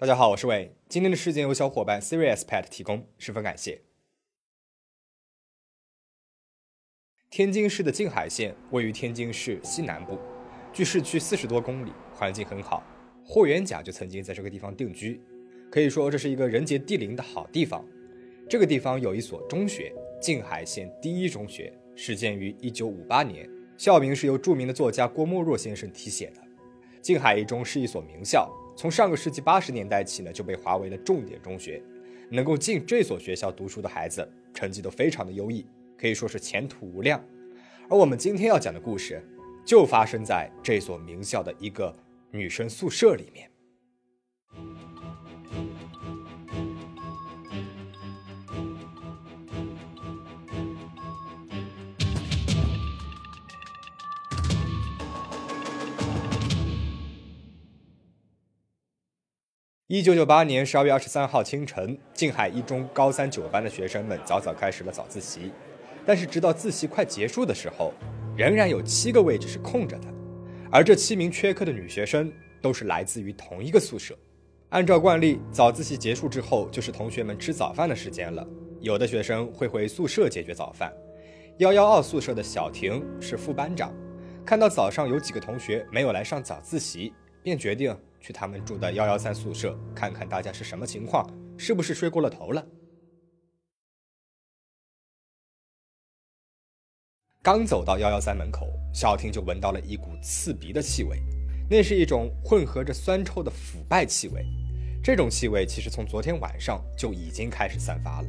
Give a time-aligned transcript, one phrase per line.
[0.00, 0.76] 大家好，我是伟。
[0.88, 3.82] 今天的事件由小伙伴 Serious Pet 提供，十分感谢。
[7.28, 10.16] 天津市的静海县位于天津市西南部，
[10.72, 12.84] 距市区四十多公里，环境很好。
[13.24, 15.20] 霍元甲就曾经在这个地方定居，
[15.68, 17.84] 可以说这是一个人杰地灵的好地方。
[18.48, 19.92] 这个地方有一所中学——
[20.22, 26.40] 静海县第一中学，始建于一九五八年，校名是由著名的作家郭沫若先生题写的。
[27.02, 28.48] 静海一中是一所名校。
[28.78, 31.82] 从上个世纪八十年代起呢，就被划为了重点中学，
[32.30, 35.66] 能够进这所学校读书的孩子，成绩都非常的优异，
[35.98, 37.20] 可以说是前途无量。
[37.90, 39.20] 而我们今天要讲的故事，
[39.66, 41.92] 就发生在这所名校的一个
[42.30, 43.50] 女生宿舍里面。
[59.90, 65.50] 一九九八年十二月二十三号清晨，静海一中高三九班的学生们早早开始了早自习，
[66.04, 67.94] 但是直到自习快结束的时候，
[68.36, 70.08] 仍然有七个位置是空着的，
[70.70, 74.14] 而这七名缺课的女学生都是来自于同一个宿舍。
[74.68, 78.46] 按照惯例，早自习结束之后就是同学们吃早饭的时间了，
[78.82, 80.92] 有的学生会回宿舍解决早饭。
[81.60, 83.90] 幺幺二宿舍的小婷是副班长，
[84.44, 87.96] 看到早上有几个同学没有来上早自习，便决定。
[88.20, 92.66] 去他们住的幺幺三宿舍看看大家是什么情况，是不是睡过了头了？
[97.42, 101.22] 刚走到幺幺三门口，小婷就闻到了一股刺鼻的气味，
[101.70, 104.44] 那是一种混合着酸臭的腐败气味。
[105.02, 108.28] 这种气味其实从昨天晚上就已经开始散发了，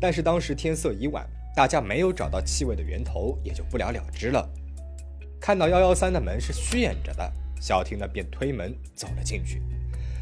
[0.00, 4.48] 但是当时天色已晚，大家没有找到气味的源头，也就不了了之了。
[5.38, 7.32] 看到幺幺三的门是虚掩着的。
[7.60, 9.62] 小婷呢，便推门走了进去。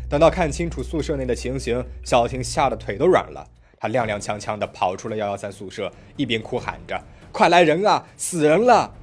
[0.08, 3.46] 等到看清楚宿舍内的情形，小婷吓得腿都软了。
[3.78, 6.98] 她踉踉跄跄地跑出了幺幺三宿舍，一边哭喊着
[7.32, 8.94] ：“快来人啊，死人了！”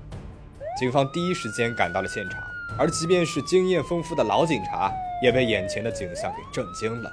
[0.80, 2.42] 警方第一时间赶到了现场，
[2.80, 4.92] 而即便是经验丰富的老警察，
[5.22, 7.12] 也被眼前的景象给震惊了。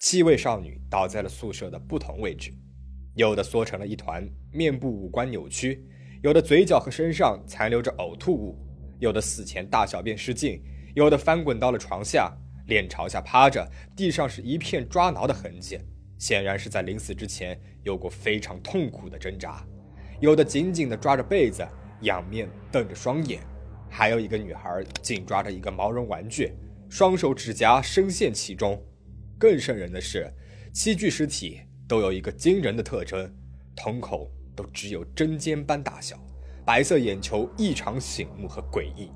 [0.00, 2.52] 七位少女倒在了宿舍的不同位置，
[3.14, 5.78] 有的缩成了一团，面部五官扭曲；
[6.22, 8.58] 有的嘴角和身上残留着呕吐物。
[9.02, 10.62] 有的死前大小便失禁，
[10.94, 12.32] 有的翻滚到了床下，
[12.68, 15.76] 脸朝下趴着，地上是一片抓挠的痕迹，
[16.18, 19.66] 显然是在临死之前有过非常痛苦的挣扎。
[20.20, 21.66] 有的紧紧地抓着被子，
[22.02, 23.40] 仰面瞪着双眼，
[23.90, 26.52] 还有一个女孩紧抓着一个毛绒玩具，
[26.88, 28.80] 双手指甲深陷其中。
[29.36, 30.32] 更瘆人的是，
[30.72, 33.28] 七具尸体都有一个惊人的特征，
[33.74, 36.16] 瞳孔都只有针尖般大小。
[36.64, 39.10] 白色眼球异常醒目和诡异，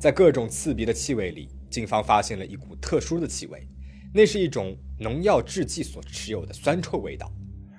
[0.00, 3.68] 在各种刺鼻的气味里，警方发现了一股特殊的气味，
[4.12, 7.30] 那是一种农药制剂所持有的酸臭味道。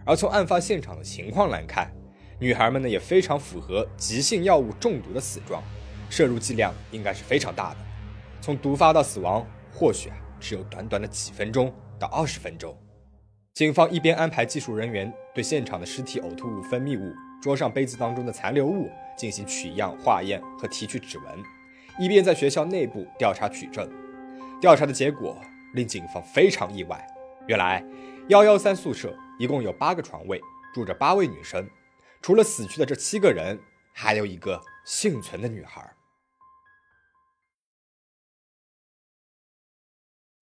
[0.06, 1.94] 而从案发现场的情况来看，
[2.40, 5.62] 女孩们呢也非常符合急性药物中毒的死状，
[6.10, 7.78] 摄入剂量应该是非常大的。
[8.40, 12.74] 从毒发到死亡，或许啊只有短短的几分钟到二十分钟。
[13.54, 17.14] 警方一边安排技术人员对现场的尸体呕吐物、分泌物。
[17.42, 21.44] 桌上杯子当中的残留物进行取样化验和提取指纹，
[22.00, 23.90] 一边在学校内部调查取证。
[24.60, 25.40] 调查的结果
[25.74, 27.08] 令警方非常意外，
[27.48, 27.84] 原来
[28.30, 30.42] 幺幺三宿舍一共有八个床位，
[30.74, 31.68] 住着八位女生。
[32.22, 33.60] 除了死去的这七个人，
[33.94, 35.94] 还有一个幸存的女孩。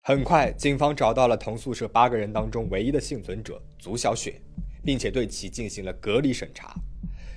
[0.02, 4.42] 很快，警方找到了同宿舍八个人当中唯一的幸存者足小雪。
[4.86, 6.74] 并且对其进行了隔离审查。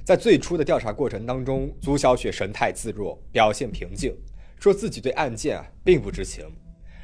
[0.04, 4.14] 在最初的调查过程当中，朱小雪神态自若，表现平静，
[4.60, 6.44] 说自己对案件啊并不知情。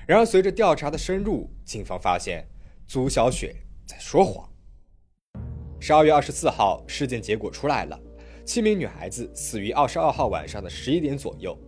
[0.07, 2.47] 然而，随着调查的深入，警方发现
[2.87, 3.57] 朱小雪
[3.87, 4.49] 在说谎。
[5.81, 8.01] 十二月二十四号，事件结果出来了，
[8.45, 11.59] 七名女孩子死于二十二号晚上的十一点左右。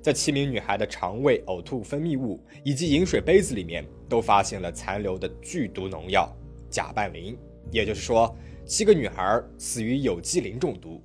[0.00, 6.30] 在七名女孩的肠胃、呕吐分泌物以及饮水杯子里面，都发现了残留的剧毒农药
[6.68, 7.36] 甲拌磷。
[7.70, 8.34] 也就是说，
[8.66, 11.02] 七个女孩死于有机磷中毒。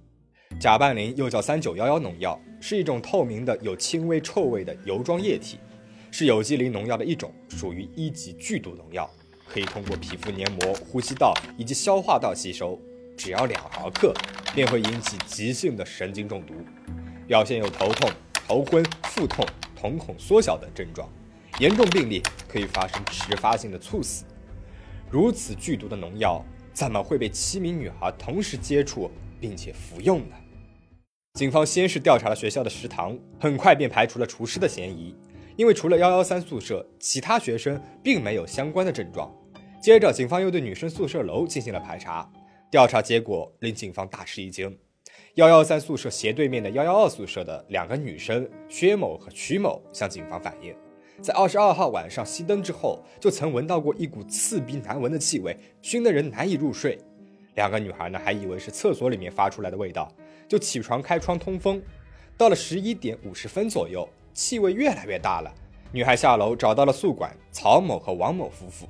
[0.59, 5.57] 甲拌磷又叫三九幺幺农药，是一种透明的、有轻微臭味的油状液体，
[6.11, 9.09] 是有机磷农药的一种，属于一级剧毒农药，
[9.47, 12.77] 可以通过皮肤黏膜、呼吸道以及消化道吸收，
[13.15, 14.13] 只要两毫克
[14.53, 16.53] 便会引起急性的神经中毒，
[17.27, 19.45] 表现有头痛、头昏、腹痛、
[19.79, 21.07] 瞳孔缩小等症状，
[21.59, 24.25] 严重病例可以发生迟发性的猝死。
[25.11, 29.09] 如此剧毒的农药，怎么会被七名女孩同时接触
[29.39, 30.35] 并且服用呢？
[31.33, 35.15] 警方先是调查了学校的食堂，很快便排除了厨师的嫌疑，
[35.55, 39.33] 因为除了幺幺三宿舍，其他学生并没有相关的症状。
[39.81, 42.29] 接着，警方又对女生宿舍楼进行了排查，
[42.69, 44.77] 调查结果令警方大吃一惊：
[45.35, 50.75] 幺幺三宿舍斜对面的幺幺二宿舍的两个女生薛某和曲某向警方反映，
[51.21, 56.97] 在二十二号晚上熄灯之后，就曾闻到过一股刺鼻难闻的气味，熏得人难以入睡。
[57.55, 60.09] 两个女孩呢，还以为是厕所里面发出来的味道，
[60.47, 61.81] 就起床开窗通风。
[62.37, 65.53] 到了十一点五十分左右，气味越来越大了。
[65.91, 68.87] 女孩下楼找到了宿管曹某和王某夫妇，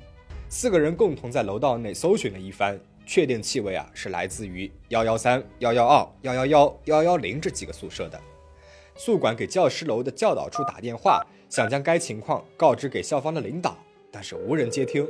[0.48, 8.20] 四个人共同在楼道内搜寻了一番，确定气味啊是来自于幺幺三、幺幺二、幺幺幺、幺幺零这几个宿舍的。
[9.02, 13.74] 宿管给教师楼的教导处打电话，想将该情况告知给校方的领导，
[14.12, 15.08] 但是无人接听。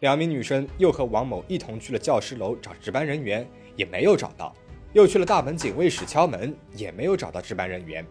[0.00, 4.52] 两名女生又和王某一同去了教师楼找值班人员，也没有找到；
[4.92, 8.04] 又去了大门警卫室敲门，也没有找到值班人员。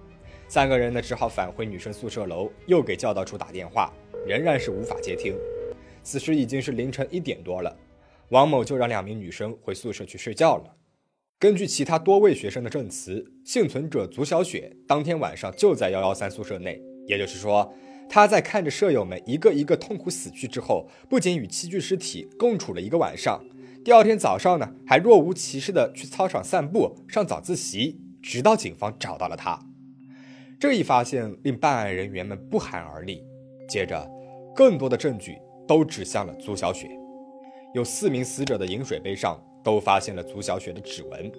[0.47, 3.91] 三个人呢，只好返回女生宿舍楼，又给教导处打电话，
[4.25, 5.35] 仍然是无法接听。
[6.03, 7.77] 此时已经是凌晨一点多了，
[8.29, 10.76] 王某就让两名女生回宿舍去睡觉了。
[11.39, 17.71] 根据其他多位学生的证词，幸存者足小雪当天晚上就在幺幺三宿舍内，也就是说。
[18.09, 23.39] 她在看着舍友们一个一个痛苦死去之后，不仅与七具尸体共处了一个晚上，
[23.85, 29.59] 第二天早上呢，还若无其事的去操场散步、上早自习，直到警方找到了她。
[30.59, 33.23] 这一发现令办案人员们不寒而栗。
[33.69, 34.09] 接着，
[34.55, 35.37] 更多的证据
[35.67, 36.89] 都指向了足小雪，
[37.75, 41.29] 有四名死者的饮水杯上都发现了足小雪的指纹，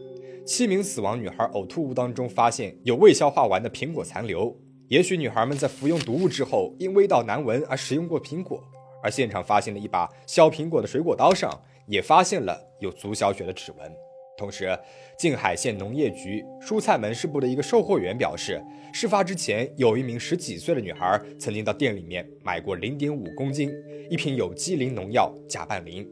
[0.44, 4.54] 七名死亡女孩呕吐物当中发现有未消化完的苹果残留。
[4.88, 8.62] 也许女孩们在服用毒物之后，因味道难闻而食用过苹果，
[9.02, 11.50] 而现场发现了一把削苹果的水果刀上
[11.86, 13.90] 也发现了有足小雪的指纹。
[14.36, 14.78] 同时，
[15.18, 23.72] 静海县农业局蔬菜门市部的一个售货员表示，事发之前有一名十几岁的女孩曾经到店里面买过零点五公斤
[24.10, 26.06] 一瓶有机磷农药甲拌磷，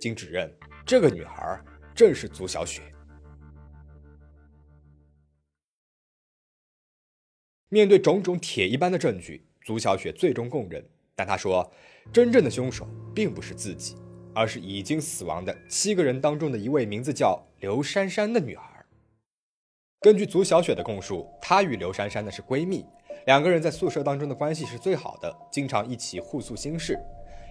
[0.00, 0.50] 经指认，
[0.88, 1.60] 这个女孩
[1.94, 2.80] 正是足小雪。
[7.68, 10.82] 面对种种铁一般的证据，足小雪最终供认。
[11.14, 11.70] 但她说，
[12.10, 13.96] 真正的凶手并不是自己，
[14.34, 18.86] 而是已经死亡的七个人当中的一位名字叫刘珊珊的女孩。
[20.00, 22.86] 根据足小雪的供述，她与刘珊珊呢是闺蜜，
[23.26, 26.98] 两个人在宿舍当中的关系是最好的，经常一起互诉心事。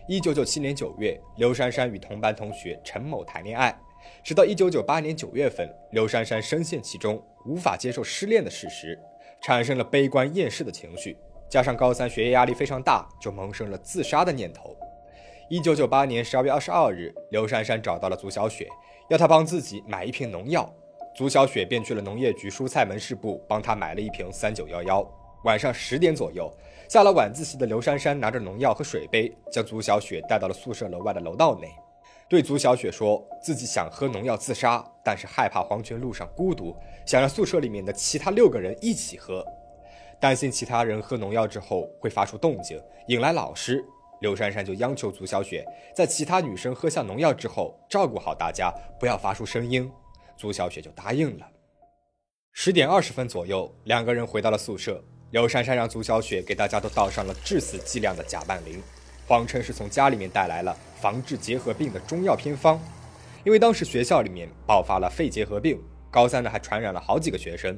[0.09, 3.77] 一九九七年九月，刘珊珊与同班同学陈某谈恋爱，
[4.23, 8.97] 直到一九九八年九月份，刘珊珊深陷其中，无法接受失恋的事实。
[9.41, 11.17] 产生了悲观厌世的情绪，
[11.49, 14.73] 加上高三学业压力非常大，就萌生了自杀的念头。
[15.49, 18.65] 一九九八年十二月二十二日，刘珊珊找到了足小雪，
[19.09, 20.73] 要她帮自己买一瓶农药。
[21.13, 25.05] 足小雪便去了农业局蔬菜门市部，帮她买了一瓶三九幺幺。
[25.47, 26.53] 晚上十点左右，
[26.89, 31.69] 下了晚自习的刘珊珊拿着农药和水杯，将足小雪带到了宿舍楼外的楼道内。
[32.27, 39.41] 对足小雪说自己想喝农药自杀，但是害怕黄泉路上孤独，想让宿舍里面的其他六个人一起喝，
[40.19, 42.77] 担心其他人喝农药之后会发出动静，
[43.07, 43.81] 引来老师。
[44.19, 45.65] 刘珊珊就央求足小雪
[45.95, 49.89] 在其他女生喝下农药之后，照顾好大家，不要发出声音。
[50.35, 51.47] 足小雪就答应了。
[52.51, 58.81] 十点二十分左右，两个人回到了宿舍，刘珊珊让足小雪给大家都倒上了致死剂量的甲拌磷。
[59.27, 62.79] 谎称是从家里面带来了防治结核病的中药偏方，
[63.43, 67.77] 因为当时学校里面爆发了肺结核病，高三的还传染了好几个学生，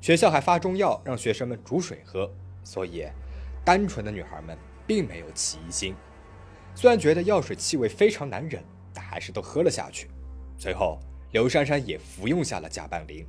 [0.00, 2.32] 学校还发中药让学生们煮水喝，
[2.62, 3.04] 所以
[3.64, 5.96] 单纯的女孩们并没有起疑心。
[6.76, 10.08] 虽然觉得药水气味非常难忍，但还是都喝了下去。
[10.56, 11.00] 随后，
[11.32, 13.26] 刘珊珊也服用下了甲拌磷，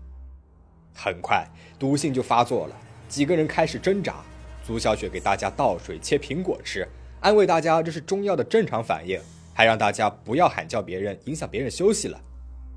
[0.93, 1.48] 很快
[1.79, 2.75] 毒性就发作了，
[3.07, 4.24] 几个人开始挣扎。
[4.65, 6.88] 朱小雪给大家倒水切苹果吃。
[7.21, 9.19] 安慰大家这是中药的正常反应，
[9.53, 12.19] 还让大家不要喊叫别人，影响别人休息了。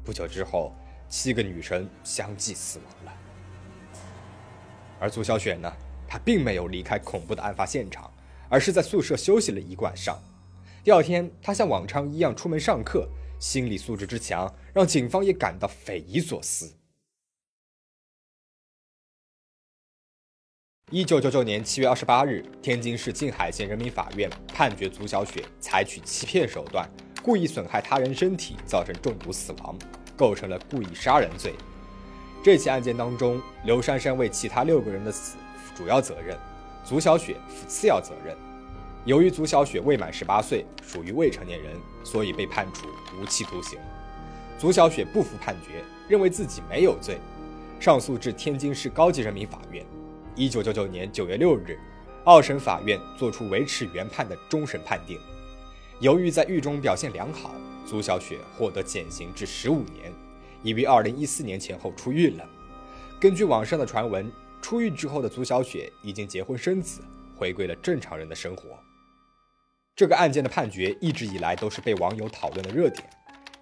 [0.05, 0.73] 不久之后，
[1.09, 3.13] 七个女生相继死亡了。
[4.99, 5.71] 而朱小雪呢，
[6.07, 8.11] 她并没有离开恐怖的案发现场，
[8.49, 10.19] 而是在宿舍休息了一晚上。
[10.83, 13.07] 第二天，她像往常一样出门上课，
[13.39, 16.78] 心理素质之强，让警方也感到匪夷所思。
[20.91, 26.89] 一九九九年七月二十八日，天津市静海县人民法院判决足小雪采取欺骗手段，
[27.23, 29.77] 故意损害他人身体，造成中毒死亡，
[30.17, 31.53] 构成了故意杀人罪。
[32.43, 36.35] 这起案件当中，刘珊珊为其他六个人的死负主要责任，
[36.87, 38.35] 足小雪负次要责任。
[39.05, 42.87] 由于足小雪未满十八岁，属于未成年人，所以被判处
[43.21, 43.79] 无期徒刑。
[44.59, 47.19] 足小雪不服判决，认为自己没有罪，
[47.79, 49.85] 上诉至天津市高级人民法院。
[50.39, 51.77] 一九九九年九月六日，
[52.25, 55.19] 二审法院作出维持原判的终审判定。
[55.99, 57.51] 由于在狱中表现良好，
[57.85, 60.13] 足小雪获得减刑至十五年，
[60.63, 62.49] 已于二零一四年前后出狱了。
[63.21, 64.31] 根据网上的传闻，
[64.63, 67.01] 出狱之后的足小雪已经结婚生子，
[67.37, 68.79] 回归了正常人的生活。
[69.97, 73.03] 这个案件的判决一直以来都是被网友讨论的热点。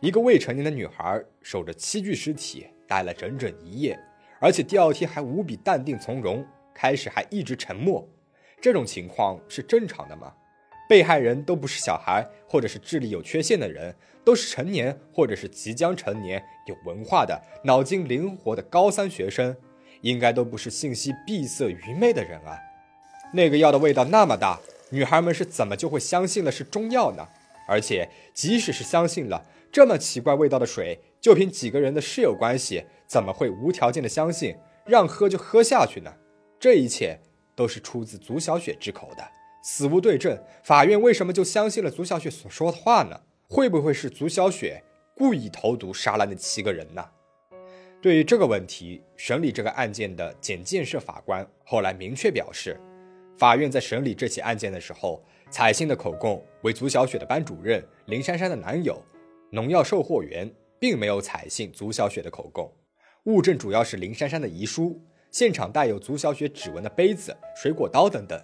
[0.00, 3.98] 一个未成年的女孩守着七具尸体待了整整一夜，
[4.38, 8.06] 而且第二天还无比淡定从容，开始还一直沉默。
[8.60, 10.30] 这种情况是正常的吗？
[10.86, 19.56] 被害人都不是小孩，或者是智力有缺陷的人，都是成年或者是即将成年、有文化的、脑筋灵活的高三学生，
[20.02, 22.58] 应该都不是信息闭塞、愚昧的人啊。
[23.32, 27.26] 那个药的味道那么大，女孩们是怎么就会相信了是中药呢？
[27.66, 29.44] 而且即使是相信了。
[29.72, 34.54] 这么奇怪味道的水，就凭几个人的室友关系，怎么会无条件的相信
[34.86, 36.14] 让喝就喝下去呢？
[36.58, 37.18] 这一切
[37.54, 39.22] 都是出自足小雪之口的，
[39.62, 40.38] 死无对证。
[40.62, 43.20] 法院为什么就相信了足小雪所说的话呢？
[43.48, 44.82] 会不会是足小雪
[45.14, 47.04] 故意投毒杀了那七个人呢？
[48.02, 52.80] 对于这个问题，审理这个案件的简建设法官后来明确表示，
[53.38, 59.02] 法院在审理这起案件的时候，采信的口供为足小雪的班主任林珊珊的男友。
[59.50, 62.70] 农药售货员并没有采信足小雪的口供，
[63.24, 65.00] 物证主要是林珊珊的遗书，
[65.36, 68.42] 现场带有足小雪指纹的杯子、水果刀等等。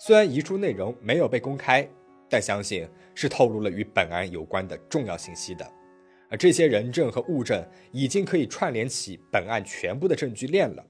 [0.00, 1.88] 虽然遗书内容没有被公开，
[2.28, 5.64] 但相信是透露了与本案有关的重要信息的。
[6.28, 10.84] 而这些人证和物证已经可以串联起本案全部的证据链了。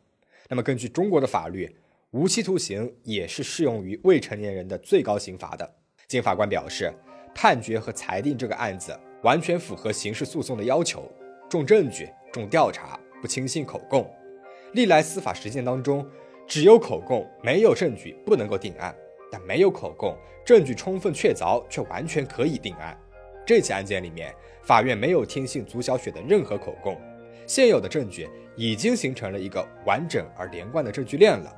[0.48, 1.76] 那么，根据中国的法律，
[2.12, 5.74] 无期徒刑也是适用于未成年人的最高刑罚的。
[6.08, 6.90] 经法官表示，
[7.34, 8.98] 判决和裁定这个案子。
[9.22, 11.06] 完全符合刑事诉讼的要求，
[11.50, 14.10] 重证据、重调查，不轻信口供。
[14.74, 16.04] 历来司法实践当中，
[16.48, 18.92] 只有口供没有证据不能够定案，
[19.30, 22.98] 但没有口供，证据充分确凿却完全可以定案。
[23.46, 27.00] 这起案件里面，法院没有听信足小雪的任何口供，
[27.46, 31.54] 现有的证据已经形成了一个完整而连贯的证据链了。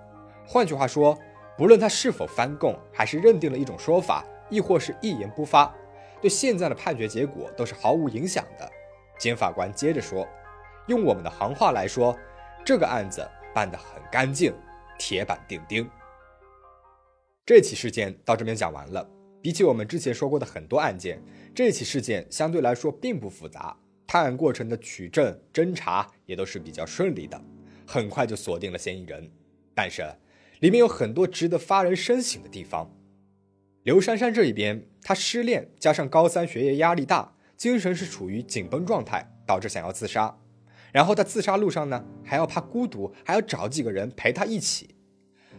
[0.46, 1.18] 换句话说，
[1.56, 5.75] 不论他是否翻供，还是认定了一种说法，亦或是一言不发。
[6.20, 8.70] 对现在的判决结果都是毫无影响的。
[9.18, 10.26] 检法官接着说
[10.87, 12.14] ：“用我们的行话来说，
[12.66, 14.52] 这个案子办得很干净，
[14.99, 15.88] 铁板钉钉。”
[17.46, 19.08] 这起事件到这边讲完了。
[19.40, 21.23] 比起我们之前说过的很多案件，
[21.54, 27.40] 这起事件相对来说并不复杂，探案过程的取证、侦查也都是比较顺利的，
[27.87, 29.30] 很快就锁定了嫌疑人。
[29.73, 30.04] 但是
[30.58, 32.90] 里面有很多值得发人深省的地方。
[33.85, 40.37] 刘珊珊这一边，她失恋加上高三学业压力大，精神是处于紧绷状态，导致想要自杀。
[40.97, 44.95] 然后在自杀路上呢，还要怕孤独，还要找几个人陪他一起。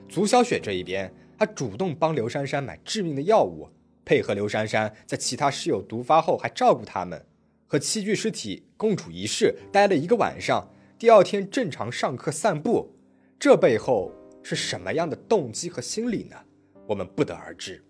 [0.09, 3.69] 足小雪这一边，她主动帮刘珊珊买致命的药物，
[4.03, 7.23] 配合刘珊珊在其他室友毒发后还照顾他们，
[7.67, 10.71] 和七具尸体共处一室待了一个晚上。
[10.97, 12.95] 第二天正常上课散步，
[13.37, 16.35] 这背后是什么样的动机和心理呢？
[16.87, 17.85] 我们不得而知。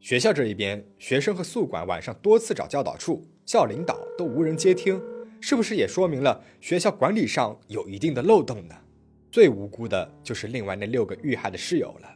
[0.00, 5.00] 学校这一边，学生和宿管晚上多次找教导处、校领导都无人接听，
[5.44, 8.76] 是不是也说明了学校管理上有一定的漏洞呢？
[9.32, 12.08] 最无辜的就是另外那六个遇害的室友了。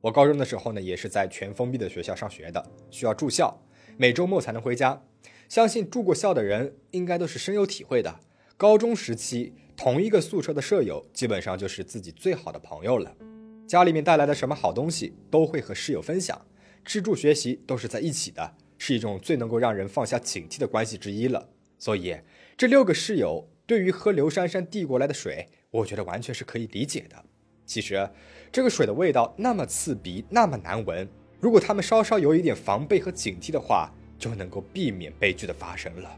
[0.00, 2.60] 我高中的时候呢，也是在全封闭的学校上学的，
[2.90, 3.56] 需要住校，
[3.96, 5.00] 每周末才能回家。
[5.48, 8.18] 相信住过校的人应该都是深有体会的。
[8.56, 13.14] 高中时期，同一个宿舍的舍友基本上就是自己最好的朋友了，
[13.64, 16.44] 家里面带来的什么好东西都会和室友分享。
[16.84, 21.48] 吃住学习都是在一起的，是一种最能够让人放下警惕的关系之一了。
[21.78, 22.16] 所以，
[22.62, 27.24] 这六个室友对于喝刘珊珊递过来的水，我觉得完全是可以理解的。
[27.66, 28.08] 其实，
[28.52, 31.08] 这个水的味道那么刺鼻，那么难闻，
[31.40, 36.16] 如果他们稍稍有一点防备和警惕的话，就能够避免悲剧的发生了。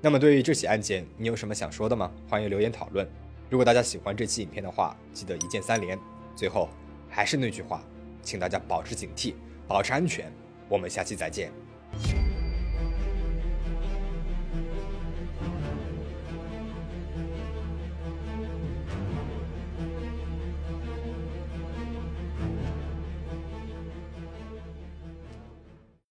[0.00, 2.10] 那么，对于这起案件，你有什么想说的吗？
[2.28, 3.08] 欢迎留言讨论。
[3.48, 5.96] 如果大家喜欢这期影片的话，记得一键三连。
[6.34, 6.68] 最后，
[7.08, 7.84] 还是那句话，
[8.20, 9.34] 请大家保持警惕。
[9.68, 10.32] 保持安全，
[10.68, 11.52] 我们下期再见。